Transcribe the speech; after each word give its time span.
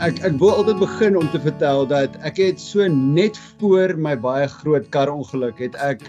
Ek 0.00 0.22
ek 0.24 0.38
wil 0.40 0.54
altyd 0.56 0.78
begin 0.80 1.16
om 1.20 1.26
te 1.28 1.38
vertel 1.44 1.82
dat 1.84 2.14
ek 2.24 2.38
het 2.40 2.60
so 2.62 2.86
net 2.88 3.36
voor 3.60 3.92
my 4.00 4.14
baie 4.16 4.46
groot 4.48 4.86
karongeluk 4.94 5.58
het 5.60 5.74
ek 5.76 6.06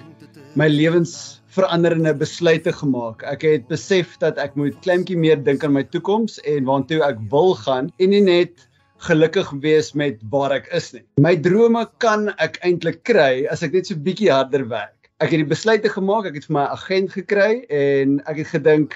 my 0.56 0.70
lewens 0.72 1.42
veranderende 1.52 2.14
besluite 2.16 2.72
gemaak. 2.72 3.26
Ek 3.28 3.44
het 3.44 3.66
besef 3.68 4.14
dat 4.22 4.40
ek 4.40 4.56
moet 4.56 4.78
kleintjie 4.86 5.18
meer 5.20 5.42
dink 5.44 5.66
aan 5.68 5.76
my 5.76 5.84
toekoms 5.84 6.40
en 6.48 6.70
waartoe 6.70 7.02
ek 7.04 7.20
wil 7.34 7.52
gaan 7.66 7.90
en 8.00 8.14
nie 8.16 8.22
net 8.24 8.64
gelukkig 9.10 9.52
wees 9.60 9.92
met 9.92 10.24
waar 10.32 10.56
ek 10.56 10.72
is 10.72 10.88
nie. 10.96 11.04
My 11.20 11.36
drome 11.36 11.84
kan 12.00 12.30
ek 12.40 12.62
eintlik 12.64 13.04
kry 13.04 13.44
as 13.52 13.66
ek 13.68 13.76
net 13.76 13.92
so 13.92 14.00
bietjie 14.00 14.32
harder 14.32 14.64
werk. 14.72 15.12
Ek 15.20 15.36
het 15.36 15.44
die 15.44 15.52
besluite 15.52 15.92
gemaak, 15.92 16.32
ek 16.32 16.40
het 16.40 16.48
vir 16.48 16.62
my 16.62 16.66
agent 16.78 17.12
gekry 17.20 17.52
en 17.68 18.22
ek 18.24 18.46
het 18.46 18.56
gedink 18.56 18.96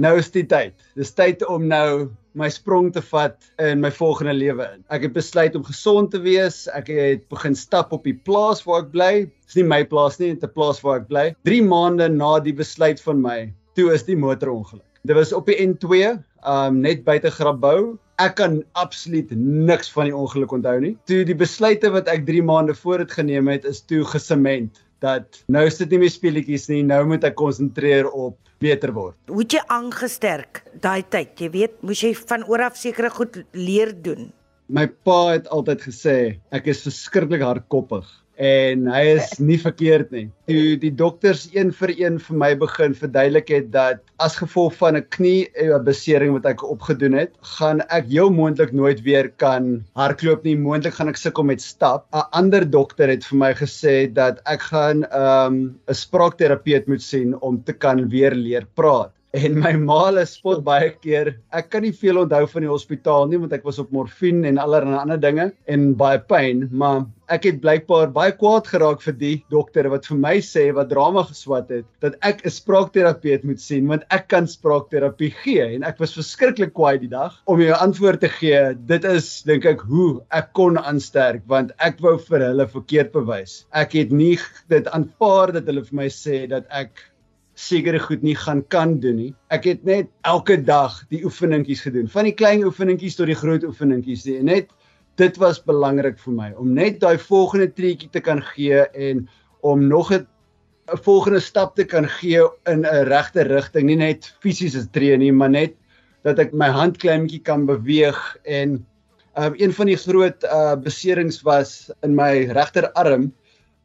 nou 0.00 0.16
is 0.16 0.32
die 0.32 0.48
tyd. 0.48 0.72
Dis 0.96 1.12
tyd 1.12 1.44
om 1.44 1.68
nou 1.68 2.08
my 2.38 2.48
sprong 2.52 2.90
te 2.94 3.02
vat 3.02 3.36
in 3.58 3.80
my 3.82 3.90
volgende 3.94 4.34
lewe 4.36 4.66
in. 4.74 4.84
Ek 4.94 5.06
het 5.06 5.14
besluit 5.16 5.56
om 5.58 5.64
gesond 5.66 6.12
te 6.14 6.20
wees. 6.22 6.66
Ek 6.76 6.90
het 6.92 7.26
begin 7.32 7.56
stap 7.58 7.92
op 7.96 8.04
die 8.06 8.14
plaas 8.14 8.62
waar 8.66 8.84
ek 8.84 8.92
bly. 8.94 9.12
Dis 9.46 9.58
nie 9.58 9.66
my 9.66 9.82
plaas 9.84 10.20
nie, 10.20 10.34
dit 10.34 10.42
is 10.42 10.48
'n 10.48 10.54
plaas 10.54 10.82
waar 10.84 11.00
ek 11.00 11.08
bly. 11.08 11.26
3 11.44 11.62
maande 11.62 12.08
na 12.08 12.38
die 12.38 12.54
besluit 12.54 13.00
van 13.00 13.20
my, 13.20 13.52
toe 13.74 13.92
is 13.92 14.04
die 14.04 14.16
motorongeluk. 14.16 14.86
Dit 15.04 15.16
was 15.16 15.32
op 15.32 15.46
die 15.46 15.56
N2, 15.56 16.20
um 16.46 16.80
net 16.80 17.04
buite 17.04 17.30
Grabouw. 17.30 17.98
Ek 18.18 18.36
kan 18.36 18.62
absoluut 18.72 19.30
niks 19.30 19.90
van 19.90 20.04
die 20.04 20.16
ongeluk 20.16 20.52
onthou 20.52 20.78
nie. 20.80 20.96
Toe 21.06 21.24
die 21.24 21.34
besluite 21.34 21.90
wat 21.90 22.08
ek 22.08 22.26
3 22.26 22.42
maande 22.42 22.74
voor 22.74 22.98
het 22.98 23.12
geneem 23.12 23.48
het, 23.48 23.64
is 23.64 23.80
toe 23.80 24.04
gesement 24.04 24.82
dat 25.00 25.42
nou 25.48 25.64
is 25.66 25.78
dit 25.80 25.90
nie 25.90 26.02
meer 26.02 26.12
speletjies 26.12 26.68
nie, 26.68 26.82
nou 26.84 27.04
moet 27.08 27.24
ek 27.24 27.34
konsentreer 27.34 28.10
op 28.10 28.36
beter 28.60 28.92
word. 28.92 29.16
Hoe 29.30 29.40
het 29.40 29.56
jy 29.56 29.62
aangesterk 29.72 30.62
daai 30.82 31.02
tyd? 31.02 31.34
Jy 31.40 31.50
weet, 31.50 31.76
moes 31.82 32.02
jy 32.02 32.14
van 32.14 32.44
oor 32.48 32.66
af 32.70 32.76
sekere 32.80 33.10
goed 33.10 33.42
leer 33.52 33.92
doen. 33.92 34.32
My 34.70 34.86
pa 34.86 35.34
het 35.34 35.48
altyd 35.50 35.82
gesê 35.82 36.16
ek 36.54 36.68
is 36.70 36.84
verskriklik 36.86 37.42
hardkoppig 37.42 38.06
en 38.40 38.86
hy 38.88 39.00
is 39.16 39.34
nie 39.50 39.58
verkeerd 39.60 40.12
nie. 40.14 40.24
Toe 40.48 40.76
die 40.80 40.92
dokters 40.96 41.46
een 41.52 41.72
vir 41.76 41.92
een 41.98 42.16
vir 42.22 42.38
my 42.42 42.50
begin 42.62 42.94
verduidelik 42.96 43.52
het 43.52 43.68
dat 43.74 44.00
as 44.22 44.38
gevolg 44.40 44.76
van 44.80 44.96
'n 44.96 45.06
knie 45.16 45.50
besering 45.84 46.32
wat 46.38 46.48
ek 46.52 46.64
opgedoen 46.64 47.18
het, 47.18 47.34
gaan 47.58 47.82
ek 47.90 48.08
heel 48.08 48.30
moontlik 48.30 48.72
nooit 48.72 49.02
weer 49.04 49.28
kan 49.42 49.84
hardloop 49.98 50.44
nie. 50.44 50.56
Moontlik 50.56 50.94
gaan 50.94 51.12
ek 51.12 51.20
sukkel 51.20 51.44
met 51.44 51.60
stap. 51.60 52.06
'n 52.14 52.24
Ander 52.32 52.64
dokter 52.64 53.08
het 53.08 53.24
vir 53.24 53.38
my 53.38 53.52
gesê 53.54 54.12
dat 54.12 54.40
ek 54.46 54.60
gaan 54.72 55.04
'n 55.04 55.12
um, 55.12 55.80
'n 55.88 55.94
spraakterapeut 55.94 56.88
moet 56.88 57.02
sien 57.02 57.34
om 57.40 57.62
te 57.62 57.72
kan 57.72 58.08
weer 58.08 58.34
leer 58.34 58.66
praat. 58.74 59.12
En 59.36 59.60
my 59.62 59.72
maale 59.78 60.24
spot 60.26 60.64
baie 60.70 60.90
keer. 61.02 61.36
Ek 61.54 61.70
kan 61.70 61.84
nie 61.86 61.94
veel 61.94 62.18
onthou 62.24 62.42
van 62.50 62.66
die 62.66 62.72
hospitaal 62.72 63.28
nie 63.30 63.38
want 63.38 63.54
ek 63.54 63.66
was 63.68 63.78
op 63.82 63.92
morfine 63.94 64.48
en 64.50 64.58
allerlei 64.58 64.98
ander 64.98 65.20
dinge 65.22 65.50
en 65.70 65.90
baie 65.98 66.18
pyn, 66.32 66.66
maar 66.74 67.04
ek 67.30 67.44
het 67.46 67.60
blykbaar 67.62 68.10
baie 68.14 68.32
kwaad 68.34 68.66
geraak 68.66 69.02
vir 69.04 69.14
die 69.18 69.34
dokter 69.54 69.86
wat 69.92 70.08
vir 70.10 70.18
my 70.18 70.32
sê 70.42 70.64
wat 70.74 70.88
drama 70.90 71.22
geswat 71.28 71.68
het 71.70 71.86
dat 72.02 72.16
ek 72.26 72.42
'n 72.42 72.50
spraakterapeut 72.50 73.44
moet 73.46 73.62
sien 73.62 73.86
want 73.86 74.02
ek 74.10 74.26
kan 74.34 74.48
spraakterapie 74.50 75.30
gee 75.42 75.62
en 75.76 75.86
ek 75.86 76.00
was 76.02 76.16
verskriklik 76.18 76.74
kwaai 76.74 76.98
die 76.98 77.12
dag 77.12 77.36
om 77.46 77.62
jou 77.62 77.76
antwoord 77.76 78.20
te 78.20 78.28
gee. 78.28 78.74
Dit 78.74 79.04
is 79.04 79.42
dink 79.46 79.64
ek 79.64 79.86
hoe 79.86 80.22
ek 80.30 80.50
kon 80.58 80.78
aansterk 80.78 81.46
want 81.46 81.70
ek 81.78 82.02
wou 82.02 82.16
vir 82.18 82.46
hulle 82.48 82.66
verkeerd 82.66 83.12
bewys. 83.12 83.64
Ek 83.72 83.94
het 83.94 84.10
nie 84.10 84.38
dit 84.68 84.86
aanvaar 84.90 85.52
dat 85.52 85.70
hulle 85.70 85.86
vir 85.86 85.96
my 86.02 86.08
sê 86.08 86.48
dat 86.50 86.66
ek 86.70 86.90
sekere 87.60 88.00
goed 88.00 88.22
nie 88.24 88.36
gaan 88.38 88.62
kan 88.72 88.96
doen 89.02 89.18
nie. 89.20 89.30
Ek 89.52 89.66
het 89.68 89.84
net 89.84 90.08
elke 90.28 90.56
dag 90.64 90.96
die 91.12 91.22
oefeningkies 91.28 91.84
gedoen, 91.84 92.08
van 92.08 92.28
die 92.28 92.36
klein 92.36 92.64
oefeningkies 92.64 93.18
tot 93.18 93.28
die 93.30 93.38
groot 93.38 93.66
oefeningkies. 93.66 94.24
En 94.32 94.48
net 94.48 94.70
dit 95.20 95.40
was 95.42 95.60
belangrik 95.66 96.18
vir 96.22 96.36
my 96.36 96.50
om 96.56 96.72
net 96.76 97.00
daai 97.02 97.18
volgende 97.20 97.68
treetjie 97.76 98.08
te 98.14 98.22
kan 98.24 98.40
gee 98.54 98.84
en 98.96 99.26
om 99.60 99.86
nog 99.88 100.12
'n 100.12 100.26
volgende 101.04 101.40
stap 101.40 101.76
te 101.76 101.84
kan 101.84 102.08
gee 102.08 102.40
in 102.66 102.86
'n 102.86 103.04
regte 103.08 103.42
rigting, 103.42 103.86
nie 103.86 103.96
net 103.96 104.32
fisiese 104.40 104.90
tree 104.90 105.16
nie, 105.16 105.32
maar 105.32 105.50
net 105.50 105.74
dat 106.24 106.38
ek 106.38 106.52
my 106.52 106.68
hand 106.68 106.98
kleinmetjie 106.98 107.42
kan 107.42 107.66
beweeg 107.66 108.18
en 108.44 108.86
um, 109.36 109.54
een 109.56 109.72
van 109.72 109.86
die 109.86 109.96
groot 109.96 110.44
uh, 110.44 110.76
beserings 110.76 111.42
was 111.42 111.90
in 112.02 112.14
my 112.14 112.48
regterarm 112.52 113.32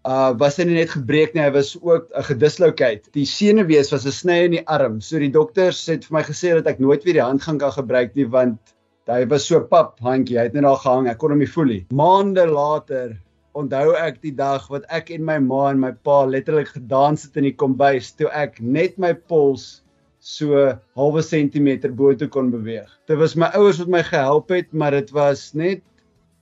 uh 0.06 0.32
was 0.38 0.60
hy 0.62 0.68
nie 0.70 0.78
net 0.78 0.94
gebreek 0.94 1.34
nie, 1.34 1.42
hy 1.42 1.52
was 1.56 1.74
ook 1.82 2.12
'n 2.12 2.20
uh, 2.20 2.24
gedislocate. 2.30 3.10
Die 3.18 3.26
senuwees 3.26 3.92
was 3.92 4.06
'n 4.06 4.14
sny 4.14 4.38
in 4.46 4.58
die 4.58 4.68
arm. 4.68 5.02
So 5.02 5.20
die 5.20 5.34
dokters 5.34 5.86
het 5.88 6.06
vir 6.06 6.20
my 6.20 6.24
gesê 6.24 6.54
dat 6.54 6.68
ek 6.68 6.80
nooit 6.80 7.04
weer 7.04 7.18
die 7.20 7.26
hand 7.26 7.42
gaan 7.42 7.58
kan 7.58 7.72
gebruik 7.72 8.16
nie 8.16 8.28
want 8.30 8.76
hy 9.08 9.26
was 9.30 9.46
so 9.46 9.60
pap 9.62 10.00
handjie, 10.00 10.38
hy 10.38 10.48
het 10.50 10.54
net 10.54 10.64
daar 10.66 10.82
gehang, 10.82 11.08
ek 11.08 11.18
kon 11.18 11.34
hom 11.34 11.40
nie 11.40 11.50
voel 11.50 11.66
nie. 11.66 11.86
Maande 11.94 12.46
later 12.50 13.18
onthou 13.56 13.96
ek 13.96 14.22
die 14.22 14.34
dag 14.36 14.68
wat 14.70 14.86
ek 14.94 15.10
en 15.16 15.26
my 15.26 15.40
ma 15.40 15.70
en 15.72 15.80
my 15.80 15.92
pa 16.06 16.26
letterlik 16.26 16.74
gedans 16.76 17.26
het 17.26 17.38
in 17.38 17.50
die 17.50 17.56
kombuis 17.56 18.12
toe 18.18 18.30
ek 18.34 18.60
net 18.60 18.98
my 19.00 19.14
pols 19.14 19.82
so 20.20 20.74
halwe 20.98 21.22
sentimeter 21.22 21.94
bo 21.94 22.14
toe 22.18 22.28
kon 22.28 22.50
beweeg. 22.52 22.90
Dit 23.08 23.18
was 23.22 23.36
my 23.38 23.52
ouers 23.54 23.80
wat 23.80 23.92
my 23.94 24.02
gehelp 24.04 24.50
het, 24.50 24.74
maar 24.74 24.92
dit 24.92 25.12
was 25.14 25.54
net 25.54 25.84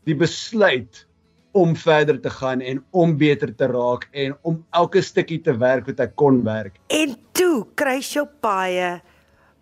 die 0.08 0.16
besluit 0.16 1.04
om 1.54 1.76
verder 1.78 2.20
te 2.22 2.30
gaan 2.34 2.62
en 2.62 2.84
om 2.92 3.16
beter 3.18 3.54
te 3.56 3.70
raak 3.70 4.08
en 4.12 4.36
om 4.42 4.60
elke 4.74 5.02
stukkie 5.02 5.40
te 5.42 5.54
werk 5.58 5.86
wat 5.90 6.00
ek 6.04 6.16
kon 6.20 6.42
werk. 6.44 6.80
En 6.90 7.16
toe 7.38 7.66
kry 7.80 8.00
jy 8.02 8.26
paie 8.42 9.02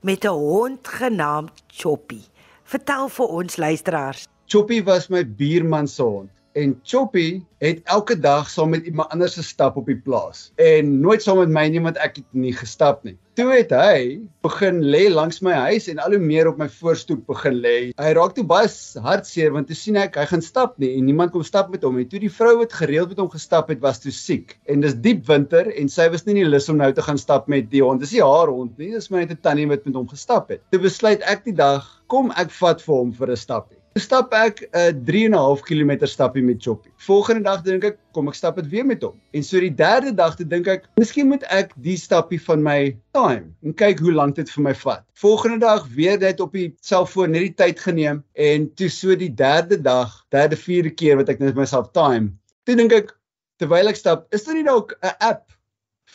met 0.02 0.26
'n 0.26 0.36
hond 0.36 0.88
genaamd 0.88 1.64
Choppy. 1.68 2.22
Vertel 2.64 3.10
vir 3.10 3.28
ons 3.28 3.58
luisteraars. 3.58 4.28
Choppy 4.48 4.84
was 4.84 5.10
my 5.10 5.24
buurman 5.24 5.88
se 5.88 6.04
hond 6.04 6.30
en 6.54 6.80
Choppy 6.84 7.42
het 7.62 7.82
elke 7.84 8.20
dag 8.20 8.50
saam 8.50 8.70
met 8.74 8.86
iemand 8.86 9.10
anders 9.10 9.36
gestap 9.38 9.76
op 9.78 9.86
die 9.86 9.98
plaas 9.98 10.50
en 10.56 11.00
nooit 11.00 11.24
saam 11.24 11.38
met 11.40 11.52
my 11.54 11.68
nie 11.72 11.82
want 11.84 12.00
ek 12.02 12.22
het 12.22 12.28
nie 12.36 12.54
gestap 12.56 13.04
nie. 13.08 13.18
Toe 13.40 13.48
het 13.54 13.72
hy 13.72 14.20
begin 14.44 14.82
lê 14.92 15.06
langs 15.10 15.40
my 15.46 15.54
huis 15.70 15.88
en 15.92 16.02
al 16.04 16.18
hoe 16.18 16.22
meer 16.24 16.50
op 16.50 16.58
my 16.60 16.68
voorstoep 16.70 17.24
begin 17.30 17.62
lê. 17.64 17.76
Hy 17.96 18.12
raak 18.18 18.36
toe 18.36 18.44
baie 18.48 18.68
hartseer 19.06 19.54
want 19.56 19.70
toe 19.72 19.78
sien 19.78 20.00
ek 20.02 20.18
hy 20.20 20.26
gaan 20.34 20.44
stap 20.44 20.76
nie 20.82 20.92
en 20.98 21.08
niemand 21.08 21.32
kom 21.36 21.46
stap 21.48 21.72
met 21.72 21.86
hom 21.88 22.00
nie. 22.02 22.08
Toe 22.12 22.20
die 22.24 22.34
vrou 22.34 22.58
wat 22.60 22.76
gereeld 22.82 23.14
met 23.14 23.22
hom 23.24 23.32
gestap 23.32 23.72
het 23.72 23.84
was 23.84 24.04
toe 24.04 24.14
siek 24.16 24.58
en 24.68 24.84
dis 24.84 24.98
diep 25.06 25.24
winter 25.30 25.72
en 25.72 25.92
sy 25.92 26.10
was 26.12 26.26
nie 26.26 26.36
in 26.36 26.44
die 26.44 26.52
lus 26.52 26.70
om 26.74 26.82
nou 26.82 26.92
te 26.96 27.06
gaan 27.06 27.22
stap 27.22 27.48
met 27.52 27.70
die 27.72 27.84
hond. 27.86 28.04
Dis 28.04 28.16
nie 28.18 28.26
haar 28.26 28.52
hond 28.52 28.78
nie, 28.82 28.92
dis 28.96 29.12
my 29.14 29.24
net 29.24 29.38
'n 29.38 29.44
tannie 29.46 29.70
wat 29.72 29.86
met 29.86 29.96
hom 29.96 30.10
gestap 30.10 30.50
het. 30.50 30.66
Toe 30.72 30.82
besluit 30.82 31.22
ek 31.22 31.46
die 31.46 31.56
dag 31.56 31.88
kom 32.08 32.34
ek 32.36 32.52
vat 32.52 32.82
vir 32.82 32.96
hom 32.96 33.14
vir 33.14 33.32
'n 33.32 33.38
stapie 33.38 33.81
stap 34.00 34.32
ek 34.34 34.62
'n 34.72 34.78
uh, 34.78 34.92
3 35.06 35.26
en 35.26 35.32
'n 35.32 35.38
half 35.38 35.62
km 35.68 35.92
stappie 36.08 36.44
met 36.44 36.64
Choppy. 36.64 36.90
Volgende 36.96 37.44
dag 37.44 37.62
dink 37.62 37.84
ek, 37.84 37.98
kom 38.14 38.28
ek 38.28 38.36
stap 38.36 38.56
dit 38.56 38.70
weer 38.70 38.86
met 38.86 39.02
hom. 39.02 39.20
En 39.34 39.44
so 39.44 39.60
die 39.60 39.74
derde 39.74 40.14
dag 40.16 40.36
te 40.36 40.48
dink 40.48 40.68
ek, 40.68 40.86
miskien 40.96 41.28
moet 41.28 41.44
ek 41.52 41.74
die 41.76 41.98
stappie 41.98 42.40
van 42.40 42.64
my 42.64 42.96
time 43.12 43.52
en 43.64 43.74
kyk 43.74 44.00
hoe 44.00 44.14
lank 44.14 44.36
dit 44.36 44.50
vir 44.50 44.64
my 44.64 44.74
vat. 44.74 45.04
Volgende 45.14 45.60
dag 45.60 45.88
weer 45.96 46.18
net 46.20 46.40
op 46.40 46.54
die 46.54 46.72
selfoon 46.82 47.32
net 47.32 47.52
die 47.52 47.58
tyd 47.64 47.80
geneem 47.80 48.24
en 48.36 48.70
toe 48.76 48.90
so 48.90 49.16
die 49.16 49.34
derde 49.34 49.82
dag, 49.82 50.26
derde 50.32 50.56
vierde 50.56 50.90
keer 50.90 51.18
wat 51.18 51.30
ek 51.30 51.40
net 51.40 51.56
myself 51.56 51.92
time. 51.92 52.32
Toe 52.64 52.76
dink 52.76 52.94
ek 52.94 53.12
terwyl 53.60 53.92
ek 53.92 54.00
stap, 54.00 54.28
is 54.32 54.44
daar 54.46 54.56
nie 54.56 54.64
dalk 54.64 54.96
'n 55.04 55.16
app 55.20 55.52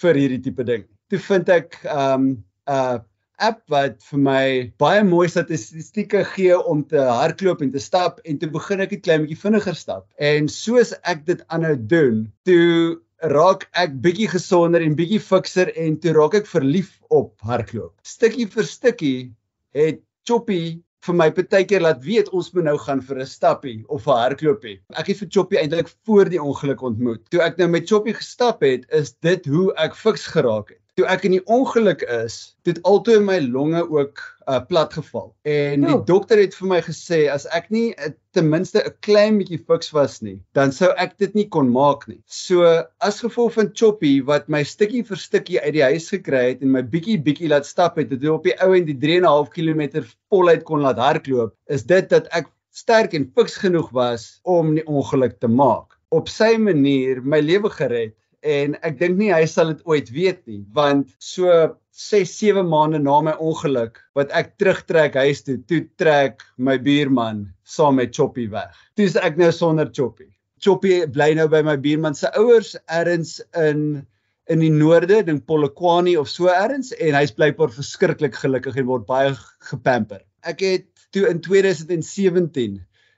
vir 0.01 0.15
hierdie 0.15 0.41
tipe 0.41 0.65
ding? 0.65 0.89
Toe 1.11 1.19
vind 1.19 1.49
ek 1.49 1.77
um 1.85 2.25
'n 2.33 2.45
uh, 2.73 2.99
app 3.39 3.63
wat 3.73 3.99
vir 4.11 4.21
my 4.23 4.45
baie 4.81 5.03
mooi 5.05 5.27
statistieke 5.29 6.23
gee 6.33 6.57
om 6.57 6.83
te 6.89 7.01
hardloop 7.01 7.63
en 7.65 7.73
te 7.75 7.83
stap 7.83 8.23
en 8.25 8.39
toe 8.41 8.49
begin 8.53 8.81
ek 8.85 8.93
'n 8.93 9.03
klein 9.07 9.25
bietjie 9.25 9.43
vinniger 9.43 9.77
stap. 9.77 10.07
En 10.19 10.49
soos 10.49 10.95
ek 11.05 11.27
dit 11.27 11.43
aanhou 11.49 11.77
doen, 11.77 12.33
toe 12.45 13.01
raak 13.21 13.69
ek 13.73 14.01
bietjie 14.05 14.29
gesonder 14.29 14.83
en 14.83 14.97
bietjie 14.97 15.21
fikser 15.21 15.73
en 15.77 15.99
toe 16.01 16.13
raak 16.13 16.35
ek 16.35 16.47
verlief 16.47 17.01
op 17.11 17.35
hardloop. 17.41 17.95
Stukkie 18.03 18.47
vir 18.47 18.65
stukkie 18.65 19.33
het 19.75 20.03
Choppy 20.27 20.83
vir 21.07 21.15
my 21.15 21.31
partykeer 21.31 21.85
laat 21.85 22.01
weet 22.03 22.33
ons 22.35 22.49
moet 22.55 22.65
nou 22.67 22.79
gaan 22.79 23.01
vir 23.01 23.21
'n 23.21 23.27
stappie 23.27 23.85
of 23.89 24.07
'n 24.07 24.19
hardloopie. 24.23 24.81
Ek 24.97 25.07
het 25.07 25.19
vir 25.19 25.29
Choppy 25.31 25.57
eintlik 25.57 25.93
voor 26.05 26.29
die 26.29 26.43
ongeluk 26.43 26.83
ontmoet. 26.83 27.23
Toe 27.31 27.43
ek 27.43 27.59
nou 27.59 27.69
met 27.69 27.89
Choppy 27.89 28.13
gestap 28.13 28.63
het, 28.63 28.87
is 28.91 29.13
dit 29.13 29.47
hoe 29.47 29.73
ek 29.77 29.95
fiks 29.95 30.27
geraak 30.27 30.71
het 30.71 30.86
toe 30.97 31.05
ek 31.13 31.27
in 31.29 31.35
die 31.37 31.45
ongeluk 31.53 32.01
is, 32.09 32.57
het 32.65 32.79
altoe 32.89 33.19
my 33.21 33.37
longe 33.45 33.83
ook 33.85 34.23
uh, 34.49 34.61
plat 34.65 34.95
geval. 34.97 35.29
En 35.45 35.85
die 35.85 35.97
dokter 36.09 36.41
het 36.41 36.57
vir 36.57 36.71
my 36.71 36.79
gesê 36.87 37.19
as 37.33 37.45
ek 37.57 37.69
nie 37.75 37.91
uh, 38.01 38.09
ten 38.37 38.49
minste 38.49 38.81
'n 38.81 38.95
klein 39.05 39.37
bietjie 39.41 39.61
fiks 39.61 39.93
was 39.93 40.23
nie, 40.25 40.39
dan 40.57 40.73
sou 40.73 40.89
ek 40.97 41.19
dit 41.21 41.37
nie 41.37 41.47
kon 41.53 41.69
maak 41.73 42.09
nie. 42.09 42.23
So 42.25 42.65
as 43.05 43.21
gevolg 43.21 43.59
van 43.59 43.71
Choppy 43.77 44.15
wat 44.25 44.49
my 44.49 44.63
stukkie 44.65 45.05
vir 45.05 45.21
stukkie 45.21 45.61
uit 45.61 45.77
die 45.77 45.85
huis 45.85 46.09
gekry 46.15 46.45
het 46.55 46.65
en 46.65 46.73
my 46.73 46.83
bietjie 46.83 47.21
bietjie 47.21 47.53
laat 47.53 47.69
stap 47.69 48.01
het, 48.01 48.11
het 48.11 48.25
op 48.33 48.49
die 48.49 48.57
ou 48.65 48.73
en 48.73 48.89
die 48.89 48.97
3.5 48.97 49.53
km 49.53 50.05
voluit 50.33 50.65
kon 50.65 50.81
laat 50.81 51.01
hardloop, 51.03 51.53
is 51.69 51.85
dit 51.85 52.09
dat 52.09 52.29
ek 52.33 52.49
sterk 52.73 53.13
en 53.17 53.29
fiks 53.37 53.61
genoeg 53.61 53.93
was 53.93 54.41
om 54.45 54.75
die 54.77 54.87
ongeluk 54.89 55.41
te 55.41 55.49
maak. 55.49 55.93
Op 56.09 56.29
sy 56.33 56.55
manier 56.57 57.21
my 57.21 57.41
lewe 57.45 57.69
gered 57.69 58.17
en 58.47 58.77
ek 58.87 58.99
dink 59.01 59.19
nie 59.19 59.33
hy 59.35 59.45
sal 59.51 59.73
dit 59.75 59.83
ooit 59.91 60.13
weet 60.15 60.41
nie 60.47 60.63
want 60.77 61.11
so 61.19 61.51
6 61.97 62.33
7 62.39 62.67
maande 62.69 63.01
na 63.03 63.19
my 63.25 63.35
ongeluk 63.43 63.99
wat 64.19 64.33
ek 64.41 64.55
terugtrek 64.61 65.17
huis 65.19 65.43
toe 65.47 65.57
toe 65.71 65.83
trek 66.01 66.45
my 66.57 66.77
buurman 66.79 67.47
saam 67.65 67.97
met 68.01 68.15
Choppy 68.15 68.47
weg. 68.53 68.75
Toe's 68.97 69.17
ek 69.17 69.39
nou 69.41 69.51
sonder 69.53 69.89
Choppy. 69.91 70.29
Choppy 70.63 71.01
bly 71.13 71.33
nou 71.39 71.49
by 71.53 71.63
my 71.67 71.77
buurman 71.81 72.15
se 72.15 72.31
ouers 72.39 72.75
ergens 72.87 73.41
in 73.57 74.07
in 74.47 74.61
die 74.63 74.71
noorde, 74.71 75.25
dink 75.27 75.43
Polokwane 75.47 76.15
of 76.21 76.29
so 76.31 76.47
ergens 76.53 76.93
en 77.03 77.17
hy's 77.19 77.33
blykbaar 77.35 77.73
verskriklik 77.75 78.37
gelukkig 78.39 78.77
en 78.79 78.87
word 78.87 79.07
baie 79.09 79.33
gepamper. 79.71 80.21
Ek 80.47 80.63
het 80.63 80.87
toe 81.17 81.25
in 81.27 81.41
2017 81.43 82.77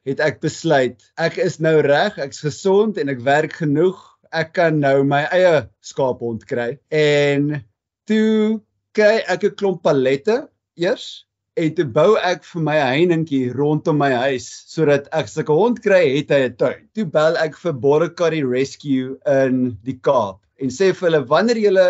het 0.09 0.23
ek 0.25 0.41
besluit 0.41 1.05
ek 1.21 1.37
is 1.43 1.59
nou 1.61 1.77
reg, 1.85 2.17
ek's 2.23 2.41
gesond 2.47 2.97
en 2.97 3.13
ek 3.13 3.21
werk 3.27 3.59
genoeg. 3.61 3.99
Ek 4.33 4.53
kan 4.57 4.81
nou 4.81 5.05
my 5.05 5.23
eie 5.33 5.69
skaaphond 5.85 6.45
kry. 6.49 6.79
En 6.91 7.65
toe 8.09 8.61
kry 8.97 9.23
ek 9.27 9.45
'n 9.45 9.57
klomp 9.57 9.83
pallette 9.83 10.49
eers 10.77 11.25
en 11.59 11.75
toe 11.75 11.85
bou 11.85 12.17
ek 12.17 12.45
vir 12.45 12.63
my 12.63 12.77
heiningkie 12.79 13.53
rondom 13.55 13.99
my 13.99 14.11
huis 14.29 14.47
sodat 14.71 15.09
ek 15.13 15.31
sulke 15.33 15.55
hond 15.55 15.81
kry 15.83 16.03
het 16.17 16.31
hy 16.31 16.41
'n 16.49 16.57
tuin. 16.57 16.83
Toe 16.95 17.05
bel 17.05 17.37
ek 17.37 17.57
vir 17.63 17.73
Boracay 17.73 18.43
Rescue 18.43 19.17
in 19.27 19.79
die 19.85 19.99
Kaap 19.99 20.41
en 20.61 20.71
sê 20.71 20.93
vir 20.93 21.11
hulle 21.11 21.25
wanneer 21.27 21.59
julle 21.59 21.89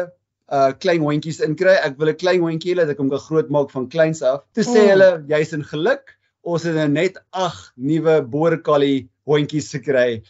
uh 0.48 0.72
klein 0.80 1.02
hondjies 1.04 1.40
inkry, 1.44 1.74
ek 1.76 1.98
wil 1.98 2.08
'n 2.08 2.20
klein 2.22 2.40
hondjie 2.40 2.72
hê 2.72 2.76
dat 2.80 2.90
ek 2.90 2.98
hom 2.98 3.10
kan 3.10 3.20
grootmaak 3.20 3.70
van 3.70 3.88
kleins 3.88 4.22
af. 4.22 4.44
Toe 4.54 4.64
sê 4.64 4.80
mm. 4.84 4.90
hulle 4.92 5.10
jy's 5.28 5.52
in 5.52 5.64
geluk. 5.64 6.14
Ons 6.42 6.64
het 6.64 6.74
nou 6.74 6.88
net 6.88 7.18
8 7.32 7.72
nuwe 7.76 8.22
Boracay 8.24 9.08
hondjies 9.28 9.68
gekry 9.76 10.22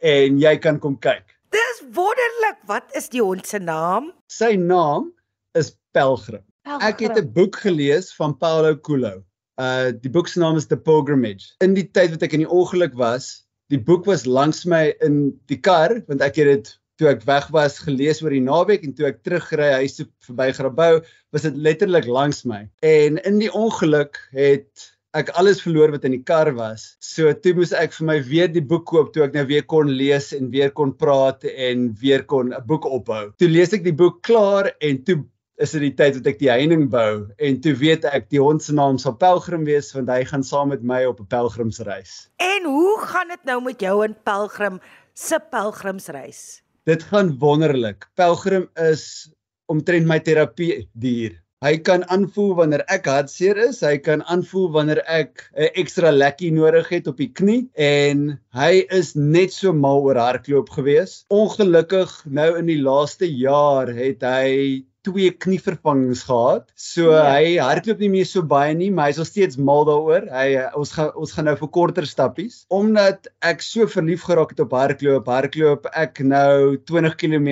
en 0.00 0.38
jy 0.40 0.56
kan 0.56 0.78
kom 0.80 0.96
kyk. 0.96 1.37
Dis 1.54 1.82
wonderlik. 1.92 2.60
Wat 2.66 2.84
is 2.98 3.08
die 3.08 3.22
hond 3.22 3.46
se 3.46 3.58
naam? 3.58 4.12
Sy 4.26 4.54
naam 4.60 5.12
is 5.58 5.72
Pelgrim. 5.96 6.44
Pelgrim. 6.62 6.88
Ek 6.88 7.00
het 7.00 7.18
'n 7.18 7.32
boek 7.32 7.56
gelees 7.56 8.14
van 8.14 8.36
Paulo 8.36 8.76
Coelho. 8.76 9.24
Uh 9.56 9.90
die 9.90 10.10
boek 10.10 10.28
se 10.28 10.38
naam 10.38 10.56
is 10.56 10.66
The 10.66 10.76
Pilgrimage. 10.76 11.54
In 11.64 11.74
die 11.74 11.90
tyd 11.90 12.10
wat 12.10 12.22
ek 12.22 12.32
in 12.32 12.44
die 12.44 12.50
ongeluk 12.50 12.94
was, 12.94 13.48
die 13.68 13.80
boek 13.80 14.04
was 14.06 14.26
langs 14.26 14.64
my 14.64 14.94
in 15.04 15.38
die 15.50 15.60
kar 15.60 16.00
want 16.08 16.22
ek 16.24 16.36
het 16.40 16.48
dit 16.52 16.70
toe 16.98 17.08
ek 17.12 17.24
weg 17.28 17.48
was 17.54 17.78
gelees 17.78 18.22
oor 18.22 18.34
die 18.34 18.42
naweek 18.42 18.84
en 18.84 18.94
toe 18.96 19.06
ek 19.10 19.22
terugry 19.22 19.70
huis 19.78 19.98
toe 19.98 20.08
verby 20.26 20.48
Grabouw 20.56 21.00
was 21.34 21.44
dit 21.46 21.56
letterlik 21.56 22.08
langs 22.10 22.42
my 22.48 22.64
en 22.82 23.20
in 23.28 23.38
die 23.42 23.52
ongeluk 23.54 24.18
het 24.34 24.88
ek 25.16 25.30
alles 25.40 25.62
verloor 25.64 25.90
wat 25.94 26.04
in 26.04 26.12
die 26.12 26.24
kar 26.24 26.52
was 26.56 26.96
so 27.00 27.32
toe 27.32 27.54
moes 27.54 27.72
ek 27.72 27.92
vir 27.96 28.06
my 28.06 28.18
weer 28.20 28.48
die 28.52 28.64
boek 28.64 28.86
koop 28.86 29.14
toe 29.14 29.24
ek 29.24 29.34
nou 29.34 29.46
weer 29.48 29.64
kon 29.64 29.88
lees 29.88 30.32
en 30.36 30.50
weer 30.50 30.70
kon 30.70 30.92
praat 30.92 31.44
en 31.44 31.88
weer 32.02 32.24
kon 32.24 32.52
'n 32.52 32.66
boek 32.66 32.84
ophou 32.84 33.32
toe 33.38 33.48
lees 33.48 33.72
ek 33.72 33.84
die 33.84 33.96
boek 34.04 34.22
klaar 34.22 34.72
en 34.80 35.04
toe 35.04 35.24
is 35.58 35.72
dit 35.74 35.88
die 35.88 35.94
tyd 35.98 36.18
wat 36.18 36.28
ek 36.30 36.38
die 36.38 36.50
heining 36.50 36.86
bou 36.92 37.26
en 37.42 37.58
toe 37.62 37.74
weet 37.78 38.06
ek 38.06 38.28
die 38.30 38.40
hond 38.42 38.62
se 38.62 38.74
naam 38.76 38.98
sal 39.02 39.16
Pelgrim 39.18 39.64
wees 39.66 39.90
want 39.94 40.10
hy 40.12 40.22
gaan 40.28 40.44
saam 40.46 40.70
met 40.72 40.84
my 40.86 41.02
op 41.08 41.20
'n 41.20 41.26
pelgrimsreis. 41.26 42.28
En 42.38 42.64
hoe 42.64 42.98
gaan 43.10 43.28
dit 43.28 43.44
nou 43.44 43.60
met 43.62 43.80
jou 43.80 44.04
en 44.04 44.14
Pelgrim 44.24 44.78
se 45.14 45.38
pelgrimsreis? 45.50 46.62
Dit 46.86 47.02
gaan 47.02 47.38
wonderlik. 47.38 48.06
Pelgrim 48.14 48.68
is 48.76 49.30
omtrent 49.66 50.06
my 50.06 50.20
terapie 50.20 50.88
dier. 50.94 51.34
Hy 51.64 51.72
kan 51.82 52.04
aanvoel 52.14 52.52
wanneer 52.54 52.84
ek 52.94 53.08
hartseer 53.10 53.58
is, 53.58 53.80
hy 53.82 53.96
kan 53.98 54.20
aanvoel 54.30 54.68
wanneer 54.76 55.00
ek 55.10 55.40
'n 55.58 55.72
ekstra 55.82 56.12
lekkie 56.14 56.52
nodig 56.54 56.86
het 56.94 57.10
op 57.10 57.18
die 57.18 57.32
knie 57.40 57.64
en 57.74 58.38
hy 58.54 58.84
is 58.98 59.16
net 59.16 59.50
so 59.56 59.72
mal 59.72 60.04
oor 60.06 60.20
hardloop 60.22 60.70
gewees. 60.76 61.24
Ongelukkig 61.34 62.14
nou 62.30 62.46
in 62.60 62.70
die 62.70 62.78
laaste 62.78 63.26
jaar 63.26 63.90
het 63.90 64.22
hy 64.22 64.86
twee 65.02 65.34
knievervangings 65.34 66.22
gehad. 66.30 66.70
So 66.78 67.10
ja. 67.10 67.26
hy 67.26 67.58
hardloop 67.58 68.06
nie 68.06 68.14
meer 68.14 68.30
so 68.30 68.46
baie 68.46 68.78
nie, 68.78 68.92
maar 68.94 69.10
hy 69.10 69.18
is 69.18 69.22
nog 69.24 69.32
steeds 69.34 69.58
mal 69.58 69.82
daaroor. 69.90 70.30
Hy 70.30 70.48
ons 70.78 70.94
gaan 70.94 71.10
ons 71.18 71.34
gaan 71.34 71.50
nou 71.50 71.58
vir 71.58 71.74
korter 71.74 72.06
stappies 72.06 72.66
omdat 72.70 73.26
ek 73.42 73.66
so 73.66 73.90
verlief 73.90 74.30
geraak 74.30 74.54
het 74.54 74.62
op 74.62 74.78
hardloop. 74.78 75.26
Hardloop 75.26 75.90
ek 75.90 76.22
nou 76.22 76.78
20 76.86 77.18
km 77.18 77.50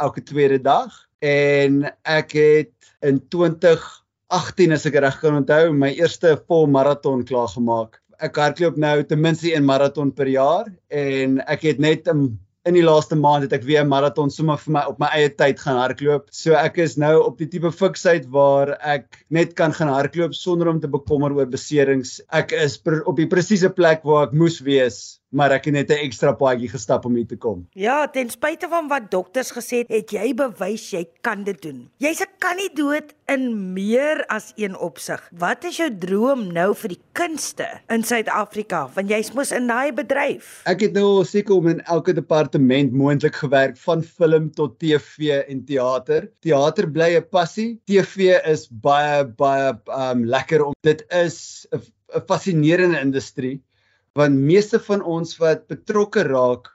elke 0.00 0.24
tweede 0.24 0.64
dag 0.64 1.04
en 1.20 1.84
ek 2.04 2.32
het 2.38 2.72
in 3.04 3.20
2018 3.32 4.72
as 4.76 4.86
ek 4.86 5.00
reg 5.04 5.20
kan 5.20 5.40
onthou 5.42 5.72
my 5.72 5.92
eerste 5.98 6.36
vol 6.48 6.66
maraton 6.66 7.24
klaar 7.28 7.50
gemaak. 7.52 8.00
Ek 8.22 8.36
hardloop 8.38 8.78
nou 8.80 8.96
ten 9.02 9.20
minste 9.20 9.52
een 9.52 9.66
maraton 9.66 10.12
per 10.14 10.30
jaar 10.30 10.70
en 10.88 11.40
ek 11.46 11.68
het 11.70 11.78
net 11.78 12.08
'n 12.08 12.38
in 12.64 12.78
die 12.78 12.84
laaste 12.84 13.16
maand 13.16 13.44
het 13.44 13.52
ek 13.52 13.64
weer 13.68 13.82
'n 13.84 13.88
maraton 13.88 14.30
sommer 14.30 14.56
vir 14.56 14.72
my 14.72 14.82
op 14.88 14.98
my 14.98 15.08
eie 15.12 15.28
tyd 15.28 15.58
gaan 15.60 15.76
hardloop. 15.76 16.28
So 16.32 16.54
ek 16.54 16.78
is 16.78 16.96
nou 16.96 17.22
op 17.22 17.38
die 17.38 17.46
tipe 17.46 17.70
fiksheid 17.70 18.26
waar 18.26 18.78
ek 18.80 19.24
net 19.28 19.54
kan 19.54 19.72
gaan 19.72 19.88
hardloop 19.88 20.34
sonder 20.34 20.68
om 20.68 20.80
te 20.80 20.88
bekommer 20.88 21.32
oor 21.32 21.46
beserings. 21.46 22.20
Ek 22.32 22.52
is 22.52 22.80
op 23.06 23.16
die 23.16 23.28
presiese 23.28 23.68
plek 23.68 24.02
waar 24.04 24.28
ek 24.28 24.32
moes 24.32 24.60
wees 24.60 25.20
maar 25.34 25.52
ek 25.56 25.66
het 25.68 25.74
net 25.74 25.90
'n 25.90 26.04
ekstra 26.06 26.32
paadjie 26.32 26.68
gestap 26.70 27.04
om 27.04 27.14
hier 27.14 27.26
te 27.26 27.36
kom. 27.36 27.66
Ja, 27.74 28.06
ten 28.06 28.30
spyte 28.30 28.68
van 28.68 28.88
wat 28.88 29.10
dokters 29.10 29.50
gesê 29.50 29.82
het, 29.82 29.88
het 29.88 30.10
jy 30.10 30.34
bewys 30.34 30.90
jy 30.90 31.04
kan 31.20 31.44
dit 31.44 31.62
doen. 31.62 31.90
Jy's 31.98 32.20
'n 32.20 32.30
kandidaat 32.38 33.14
in 33.26 33.72
meer 33.72 34.24
as 34.28 34.52
een 34.56 34.76
opsig. 34.76 35.20
Wat 35.32 35.64
is 35.64 35.76
jou 35.76 35.90
droom 35.98 36.52
nou 36.52 36.74
vir 36.74 36.88
die 36.88 37.00
kunste 37.12 37.66
in 37.88 38.02
Suid-Afrika? 38.02 38.88
Want 38.94 39.10
jy's 39.10 39.32
mos 39.32 39.52
in 39.52 39.66
daai 39.66 39.92
bedryf. 39.92 40.62
Ek 40.66 40.80
het 40.80 40.92
nou 40.92 41.24
seker 41.24 41.54
om 41.54 41.66
in 41.68 41.80
elke 41.80 42.12
departement 42.12 42.92
moontlik 42.92 43.34
gewerk 43.34 43.76
van 43.76 44.02
film 44.02 44.50
tot 44.50 44.78
TV 44.78 45.42
en 45.48 45.64
teater. 45.64 46.30
Teater 46.40 46.90
bly 46.90 47.16
'n 47.16 47.28
passie. 47.30 47.80
TV 47.84 48.38
is 48.44 48.68
baie 48.68 49.24
baie 49.24 49.78
um 49.88 50.24
lekker 50.24 50.64
om 50.64 50.74
dit 50.82 51.04
is 51.10 51.66
'n 51.72 51.80
fascinerende 52.26 53.00
industrie 53.00 53.60
want 54.18 54.38
meeste 54.38 54.80
van 54.86 55.02
ons 55.02 55.36
wat 55.42 55.66
betrokke 55.70 56.24
raak 56.28 56.70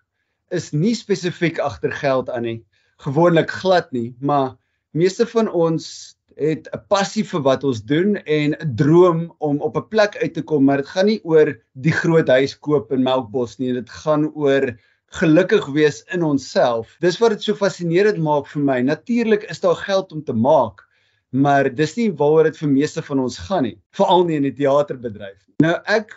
is 0.56 0.72
nie 0.74 0.96
spesifiek 0.98 1.60
agter 1.64 1.94
geld 1.96 2.30
aan 2.30 2.48
nie. 2.48 2.60
Gewoonlik 3.04 3.52
glad 3.62 3.92
nie 3.96 4.16
maar 4.20 4.56
meeste 4.98 5.28
van 5.30 5.48
ons 5.48 6.16
het 6.40 6.68
'n 6.74 6.82
passie 6.88 7.24
vir 7.24 7.42
wat 7.42 7.64
ons 7.64 7.82
doen 7.84 8.16
en 8.16 8.56
'n 8.56 8.76
droom 8.76 9.34
om 9.40 9.62
op 9.62 9.78
'n 9.78 9.90
plek 9.90 10.18
uit 10.24 10.34
te 10.34 10.42
kom 10.42 10.66
maar 10.66 10.78
dit 10.78 10.88
gaan 10.88 11.06
nie 11.06 11.22
oor 11.24 11.56
die 11.74 11.96
groot 12.02 12.28
huis 12.28 12.60
koop 12.60 12.92
in 12.92 13.04
Melkbos 13.04 13.60
nie 13.60 13.74
dit 13.74 13.90
gaan 13.90 14.32
oor 14.34 14.76
gelukkig 15.12 15.66
wees 15.74 16.04
in 16.14 16.24
onsself. 16.24 16.98
Dis 17.00 17.18
wat 17.20 17.30
dit 17.32 17.44
so 17.44 17.56
fascinerend 17.56 18.18
maak 18.18 18.48
vir 18.48 18.62
my. 18.62 18.82
Natuurlik 18.82 19.44
is 19.44 19.60
daar 19.60 19.76
geld 19.76 20.12
om 20.12 20.24
te 20.24 20.34
maak 20.34 20.90
maar 21.30 21.69
dis 21.76 21.94
nie 21.98 22.10
waaroor 22.18 22.50
dit 22.50 22.58
vir 22.58 22.72
meeste 22.72 23.02
van 23.06 23.22
ons 23.26 23.38
gaan 23.50 23.64
nie 23.68 23.76
veral 23.98 24.26
nie 24.26 24.38
in 24.40 24.48
die 24.48 24.56
teaterbedryf 24.58 25.38
nou 25.64 25.76
ek 25.86 26.16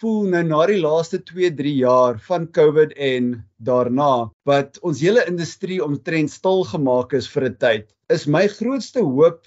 voel 0.00 0.24
nou 0.32 0.42
na 0.46 0.60
die 0.66 0.80
laaste 0.82 1.20
2-3 1.28 1.72
jaar 1.78 2.16
van 2.26 2.46
COVID 2.56 2.94
en 3.08 3.34
daarna 3.68 4.28
wat 4.48 4.78
ons 4.82 5.02
hele 5.04 5.22
industrie 5.30 5.78
omtrent 5.84 6.32
stil 6.32 6.64
gemaak 6.70 7.14
is 7.18 7.28
vir 7.34 7.46
'n 7.48 7.58
tyd, 7.64 7.84
is 8.10 8.26
my 8.26 8.46
grootste 8.48 9.04
hoop 9.04 9.44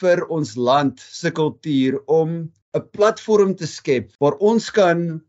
vir 0.00 0.22
ons 0.36 0.56
land 0.56 1.00
se 1.00 1.30
kultuur 1.30 1.98
om 2.06 2.52
'n 2.74 2.84
platform 2.92 3.54
te 3.54 3.66
skep 3.66 4.12
waar 4.20 4.36
ons 4.40 4.70
kan 4.70 5.22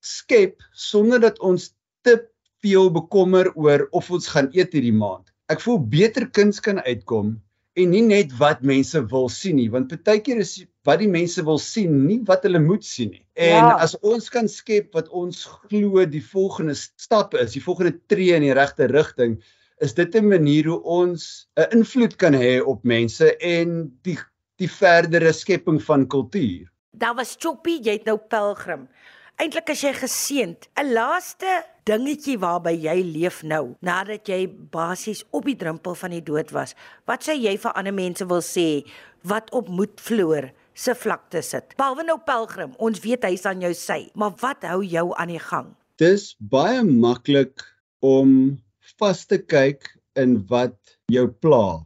skep 0.00 0.62
sonder 0.72 1.20
dat 1.20 1.40
ons 1.40 1.72
te 2.04 2.18
veel 2.62 2.90
bekommer 2.90 3.50
oor 3.54 3.88
of 3.92 4.10
ons 4.10 4.28
gaan 4.28 4.50
eet 4.52 4.72
hierdie 4.72 4.98
maand. 5.04 5.26
Ek 5.48 5.60
voel 5.60 5.78
beter 5.78 6.30
kuns 6.30 6.60
kan 6.60 6.78
uitkom 6.78 7.40
en 7.76 7.90
nie 7.90 8.02
net 8.02 8.32
wat 8.38 8.62
mense 8.62 9.00
wil 9.10 9.28
sien 9.28 9.56
nie 9.56 9.70
want 9.72 9.92
baie 10.04 10.20
keer 10.20 10.40
is 10.44 10.62
wat 10.84 11.00
die 11.00 11.08
mense 11.08 11.42
wil 11.44 11.58
sien 11.58 12.04
nie 12.06 12.20
wat 12.28 12.44
hulle 12.44 12.60
moet 12.60 12.84
sien 12.84 13.10
nie. 13.10 13.24
En 13.34 13.56
ja. 13.56 13.76
as 13.80 13.96
ons 14.02 14.28
kan 14.32 14.48
skep 14.48 14.92
wat 14.96 15.08
ons 15.08 15.44
glo 15.68 16.04
die 16.06 16.24
volgende 16.24 16.76
stap 16.76 17.34
is 17.34 17.56
die 17.56 17.64
volgende 17.64 17.96
tree 18.12 18.36
in 18.36 18.44
die 18.46 18.56
regte 18.56 18.88
rigting 18.92 19.38
is 19.82 19.94
dit 19.94 20.14
'n 20.14 20.28
manier 20.28 20.68
hoe 20.70 20.82
ons 20.82 21.48
'n 21.56 21.70
invloed 21.78 22.16
kan 22.16 22.34
hê 22.34 22.60
op 22.60 22.84
mense 22.84 23.36
en 23.36 23.90
die 24.02 24.18
die 24.56 24.70
verdere 24.70 25.32
skepping 25.32 25.82
van 25.82 26.06
kultuur. 26.06 26.70
Daar 26.92 27.14
was 27.14 27.36
Choppy 27.38 27.80
jy 27.82 27.92
het 27.98 28.04
nou 28.04 28.18
pelgrim. 28.18 28.88
Eintlik 29.36 29.70
as 29.70 29.80
jy 29.82 29.92
geseend, 29.92 30.68
'n 30.78 30.92
laaste 30.92 31.64
dingetjie 31.84 32.38
waarby 32.38 32.70
jy 32.70 33.02
leef 33.02 33.42
nou, 33.42 33.74
nadat 33.80 34.28
jy 34.28 34.46
basies 34.70 35.24
op 35.30 35.44
die 35.44 35.56
drempel 35.56 35.94
van 35.94 36.10
die 36.10 36.22
dood 36.22 36.50
was. 36.50 36.74
Wat 37.04 37.24
sê 37.26 37.34
jy 37.34 37.56
vir 37.58 37.72
ander 37.72 37.92
mense 37.92 38.26
wil 38.26 38.42
sê 38.42 38.86
wat 39.22 39.50
op 39.50 39.68
moed 39.68 40.00
vloer 40.00 40.52
se 40.74 40.94
vlakte 40.98 41.42
sit? 41.42 41.74
Behalwe 41.78 42.04
nou 42.06 42.18
Pelgrim, 42.26 42.74
ons 42.82 43.00
weet 43.04 43.24
hy's 43.28 43.46
aan 43.48 43.62
jou 43.64 43.72
sy, 43.78 44.08
maar 44.18 44.34
wat 44.42 44.66
hou 44.68 44.82
jou 44.82 45.06
aan 45.18 45.32
die 45.32 45.42
gang? 45.42 45.72
Dis 46.02 46.34
baie 46.38 46.82
maklik 46.84 47.62
om 48.04 48.58
vas 48.98 49.24
te 49.30 49.38
kyk 49.38 49.88
in 50.20 50.38
wat 50.50 50.76
jou 51.10 51.26
pla, 51.28 51.82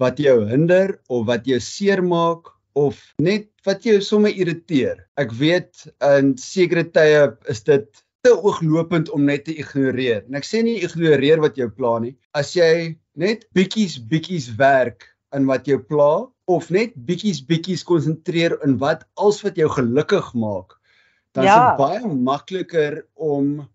wat 0.00 0.20
jou 0.22 0.40
hinder 0.48 0.96
of 1.10 1.26
wat 1.28 1.46
jou 1.48 1.58
seermaak 1.62 2.52
of 2.78 3.00
net 3.18 3.48
wat 3.66 3.84
jou 3.84 3.98
sommer 4.04 4.32
irriteer. 4.32 5.04
Ek 5.20 5.34
weet 5.36 5.86
in 6.06 6.36
sekere 6.40 6.86
tye 6.94 7.26
is 7.50 7.64
dit 7.66 7.88
te 8.24 8.32
ooglopend 8.36 9.10
om 9.16 9.24
net 9.24 9.46
te 9.48 9.54
ignoreer. 9.56 10.24
En 10.28 10.38
ek 10.40 10.46
sê 10.46 10.62
nie 10.64 10.80
ignoreer 10.84 11.40
wat 11.42 11.58
jou 11.60 11.70
pla 11.72 11.98
nie. 12.04 12.14
As 12.36 12.52
jy 12.56 12.96
net 13.20 13.46
bietjies 13.56 13.98
bietjies 14.10 14.50
werk 14.60 15.08
in 15.36 15.46
wat 15.46 15.66
jou 15.66 15.78
pla 15.78 16.26
of 16.50 16.70
net 16.74 16.96
bietjies 17.08 17.42
bietjies 17.46 17.84
konsentreer 17.86 18.56
in 18.66 18.78
wat 18.82 19.06
als 19.14 19.42
wat 19.46 19.58
jou 19.60 19.68
gelukkig 19.70 20.32
maak, 20.34 20.78
dan 21.36 21.46
ja. 21.46 21.54
is 21.54 21.68
dit 21.68 21.80
baie 21.84 22.14
makliker 22.30 23.04
om 23.14 23.68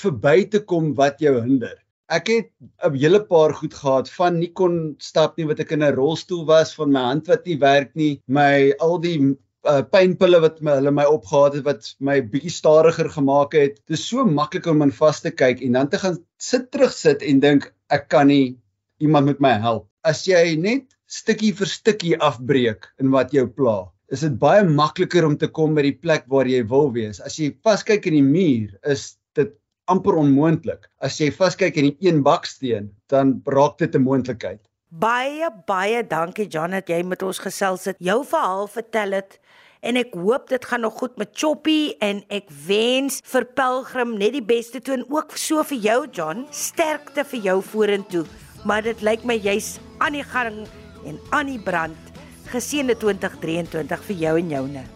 verby 0.00 0.48
te 0.48 0.62
kom 0.64 0.94
wat 0.96 1.20
jou 1.20 1.36
hinder. 1.40 1.76
Ek 2.10 2.26
het 2.32 2.48
'n 2.86 2.96
hele 2.96 3.20
paar 3.26 3.52
goed 3.54 3.74
gehad 3.74 4.08
van 4.10 4.40
nie 4.40 4.50
kon 4.60 4.96
stap 4.98 5.36
nie 5.36 5.46
wat 5.46 5.60
ek 5.60 5.72
in 5.76 5.82
'n 5.82 5.94
rolstoel 5.94 6.46
was, 6.46 6.74
van 6.74 6.92
my 6.92 7.04
hand 7.10 7.28
wat 7.28 7.46
nie 7.46 7.58
werk 7.58 7.94
nie, 7.94 8.20
my 8.26 8.72
al 8.80 8.98
die 8.98 9.18
uh, 9.20 9.82
pynpille 9.82 10.40
wat 10.40 10.60
my 10.60 10.78
hulle 10.78 10.90
my 10.90 11.04
opgehaat 11.04 11.58
het 11.58 11.64
wat 11.64 11.92
my 12.00 12.20
bietjie 12.32 12.52
stadiger 12.54 13.10
gemaak 13.10 13.52
het. 13.52 13.76
Dit 13.86 13.98
is 13.98 14.08
so 14.08 14.24
maklik 14.24 14.66
om 14.66 14.82
in 14.82 14.92
vas 14.92 15.20
te 15.20 15.30
kyk 15.30 15.60
en 15.60 15.72
dan 15.72 15.88
te 15.88 15.98
gaan 15.98 16.18
sit 16.38 16.70
terug 16.70 16.92
sit 16.92 17.22
en 17.22 17.40
dink 17.40 17.72
ek 17.88 18.08
kan 18.08 18.26
nie 18.26 18.58
iemand 18.98 19.26
met 19.26 19.40
my 19.40 19.54
help. 19.60 19.89
As 20.00 20.22
jy 20.24 20.56
net 20.56 20.94
stukkie 21.12 21.52
vir 21.52 21.68
stukkie 21.68 22.14
afbreek 22.24 22.86
in 23.02 23.10
wat 23.12 23.34
jou 23.36 23.44
pla, 23.44 23.90
is 24.08 24.22
dit 24.24 24.36
baie 24.40 24.62
makliker 24.64 25.26
om 25.26 25.36
te 25.36 25.48
kom 25.48 25.74
by 25.76 25.84
die 25.84 25.96
plek 25.96 26.24
waar 26.32 26.48
jy 26.48 26.62
wil 26.70 26.88
wees. 26.94 27.20
As 27.20 27.36
jy 27.36 27.50
vaskyk 27.66 28.08
in 28.08 28.16
die 28.16 28.24
muur, 28.24 28.72
is 28.88 29.18
dit 29.36 29.52
amper 29.92 30.16
onmoontlik. 30.16 30.88
As 31.04 31.18
jy 31.20 31.28
vaskyk 31.34 31.76
in 31.76 31.90
die 31.90 32.08
een 32.08 32.22
baksteen, 32.24 32.88
dan 33.12 33.42
raak 33.44 33.76
dit 33.78 33.94
'n 33.94 34.02
moontlikheid. 34.02 34.60
Baie 34.88 35.50
baie 35.66 36.02
dankie 36.02 36.48
John 36.48 36.70
dat 36.70 36.88
jy 36.88 37.02
met 37.02 37.22
ons 37.22 37.38
gesels 37.38 37.84
het. 37.84 37.96
Jou 37.98 38.24
verhaal 38.24 38.66
vertel 38.66 39.12
het 39.12 39.38
en 39.82 39.96
ek 39.96 40.14
hoop 40.14 40.48
dit 40.48 40.64
gaan 40.64 40.80
nog 40.80 40.98
goed 40.98 41.16
met 41.16 41.30
Choppy 41.32 41.94
en 42.00 42.24
ek 42.28 42.48
wens 42.66 43.20
vir 43.24 43.44
Pelgrim 43.44 44.18
net 44.18 44.32
die 44.32 44.42
beste 44.42 44.80
toe 44.80 44.94
en 44.94 45.04
ook 45.08 45.36
so 45.36 45.62
vir 45.62 45.78
jou 45.78 46.06
John, 46.12 46.46
sterkte 46.50 47.24
vir 47.24 47.40
jou 47.40 47.62
vorentoe. 47.62 48.24
Maar 48.64 48.82
dit 48.82 49.00
lyk 49.02 49.24
my 49.24 49.38
jy's 49.38 49.78
aan 50.00 50.16
die 50.16 50.24
gang 50.24 50.64
en 51.06 51.20
aan 51.36 51.50
die 51.52 51.60
brand. 51.60 52.08
Geseënde 52.50 52.96
2023 52.98 54.08
vir 54.08 54.24
jou 54.24 54.38
en 54.40 54.56
joune. 54.56 54.86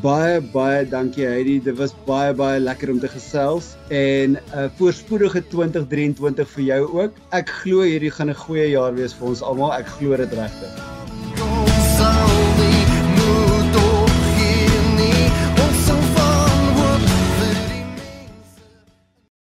Baie 0.00 0.38
baie 0.54 0.86
dankie 0.88 1.26
Heidi. 1.28 1.58
Dit 1.60 1.76
was 1.76 1.92
baie 2.06 2.32
baie 2.32 2.60
lekker 2.62 2.94
om 2.94 3.00
te 3.02 3.10
gesels 3.12 3.74
en 3.88 4.38
'n 4.38 4.40
uh, 4.54 4.70
voorspoedige 4.78 5.42
2023 5.52 6.48
vir 6.54 6.64
jou 6.64 6.82
ook. 7.02 7.20
Ek 7.30 7.52
glo 7.60 7.84
hierdie 7.84 8.10
gaan 8.10 8.30
'n 8.30 8.42
goeie 8.46 8.70
jaar 8.70 8.94
wees 8.94 9.12
vir 9.12 9.28
ons 9.28 9.42
almal. 9.42 9.74
Ek 9.74 9.86
glo 9.98 10.16
dit 10.16 10.32
regtig. 10.32 10.91